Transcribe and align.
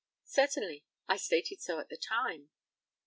Certainly; 0.25 0.83
I 1.07 1.17
stated 1.17 1.61
so 1.61 1.77
at 1.77 1.89
the 1.89 1.95
time. 1.97 2.49